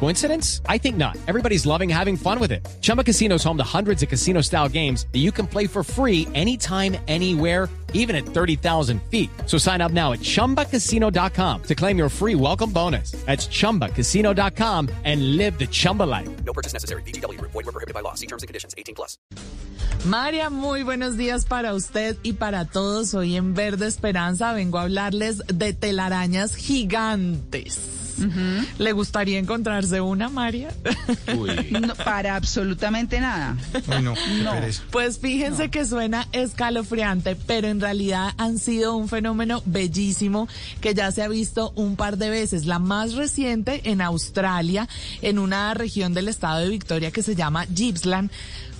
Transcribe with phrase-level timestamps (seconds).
[0.00, 0.60] Coincidence?
[0.68, 1.16] I think not.
[1.26, 2.66] Everybody's loving having fun with it.
[2.82, 5.82] Chumba Casino is home to hundreds of casino style games that you can play for
[5.82, 9.30] free anytime, anywhere, even at 30,000 feet.
[9.46, 13.12] So sign up now at chumbacasino.com to claim your free welcome bonus.
[13.24, 16.28] That's chumbacasino.com and live the Chumba life.
[16.44, 17.02] No purchase necessary.
[17.02, 17.40] BGW.
[17.40, 18.14] Void were prohibited by law.
[18.14, 18.74] See terms and conditions.
[18.76, 19.16] 18 plus.
[20.04, 23.14] María, muy buenos días para usted y para todos.
[23.14, 27.93] Hoy en Verde Esperanza vengo a hablarles de telarañas gigantes.
[28.78, 30.68] ¿Le gustaría encontrarse una, María?
[31.70, 33.56] No, para absolutamente nada.
[33.86, 34.52] Bueno, No.
[34.90, 40.48] Pues fíjense que suena escalofriante, pero en realidad han sido un fenómeno bellísimo
[40.80, 42.66] que ya se ha visto un par de veces.
[42.66, 44.88] La más reciente en Australia,
[45.22, 48.30] en una región del estado de Victoria que se llama Gippsland.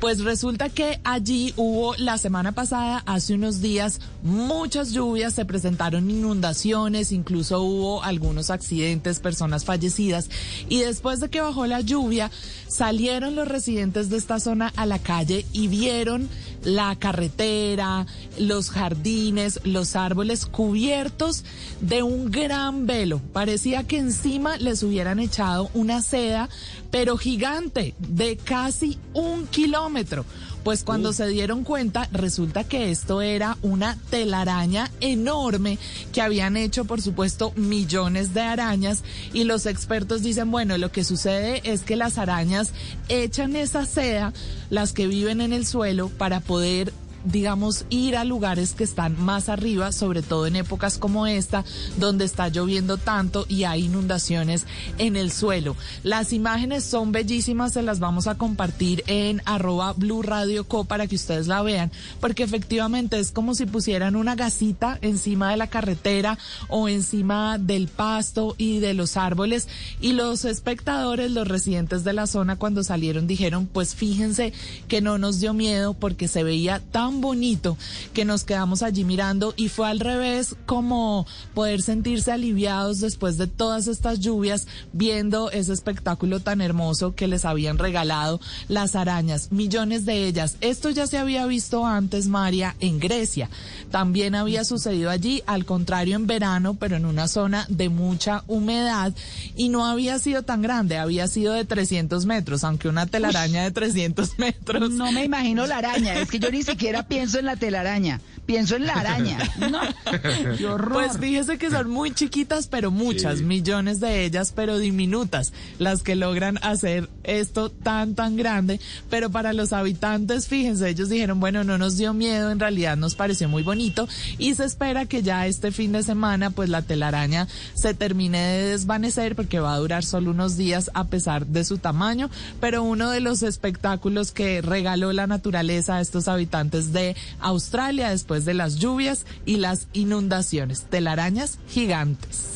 [0.00, 6.10] Pues resulta que allí hubo la semana pasada, hace unos días, muchas lluvias, se presentaron
[6.10, 10.28] inundaciones, incluso hubo algunos accidentes, personas fallecidas.
[10.68, 12.30] Y después de que bajó la lluvia,
[12.68, 16.28] salieron los residentes de esta zona a la calle y vieron
[16.66, 18.06] la carretera,
[18.38, 21.44] los jardines, los árboles cubiertos
[21.80, 23.20] de un gran velo.
[23.32, 26.48] Parecía que encima les hubieran echado una seda,
[26.90, 30.24] pero gigante, de casi un kilómetro.
[30.66, 35.78] Pues cuando se dieron cuenta, resulta que esto era una telaraña enorme
[36.12, 39.04] que habían hecho, por supuesto, millones de arañas.
[39.32, 42.72] Y los expertos dicen, bueno, lo que sucede es que las arañas
[43.08, 44.32] echan esa seda,
[44.68, 46.90] las que viven en el suelo, para poder poder
[47.26, 51.64] digamos, ir a lugares que están más arriba, sobre todo en épocas como esta,
[51.98, 54.66] donde está lloviendo tanto y hay inundaciones
[54.98, 55.76] en el suelo.
[56.02, 61.06] Las imágenes son bellísimas, se las vamos a compartir en arroba Blue Radio Co para
[61.06, 65.66] que ustedes la vean, porque efectivamente es como si pusieran una gasita encima de la
[65.66, 69.68] carretera o encima del pasto y de los árboles
[70.00, 74.52] y los espectadores, los residentes de la zona cuando salieron dijeron, pues fíjense
[74.88, 77.76] que no nos dio miedo porque se veía tan bonito
[78.12, 83.46] que nos quedamos allí mirando y fue al revés como poder sentirse aliviados después de
[83.46, 90.04] todas estas lluvias viendo ese espectáculo tan hermoso que les habían regalado las arañas, millones
[90.04, 90.56] de ellas.
[90.60, 93.50] Esto ya se había visto antes, María, en Grecia.
[93.90, 99.12] También había sucedido allí, al contrario en verano, pero en una zona de mucha humedad
[99.56, 103.70] y no había sido tan grande, había sido de 300 metros, aunque una telaraña de
[103.70, 104.90] 300 metros.
[104.90, 106.14] No me imagino la araña.
[106.14, 108.20] Es que yo ni siquiera pienso en la telaraña.
[108.46, 109.38] Pienso en la araña.
[109.58, 109.80] No.
[110.56, 110.92] Qué horror.
[110.92, 116.14] Pues fíjese que son muy chiquitas, pero muchas, millones de ellas, pero diminutas, las que
[116.14, 118.80] logran hacer esto tan, tan grande.
[119.10, 123.16] Pero para los habitantes, fíjense, ellos dijeron, bueno, no nos dio miedo, en realidad nos
[123.16, 124.08] pareció muy bonito
[124.38, 128.70] y se espera que ya este fin de semana, pues la telaraña se termine de
[128.70, 132.30] desvanecer porque va a durar solo unos días a pesar de su tamaño.
[132.60, 138.12] Pero uno de los espectáculos que regaló la naturaleza a estos habitantes de Australia
[138.44, 140.84] de las lluvias y las inundaciones.
[140.84, 142.55] Telarañas gigantes.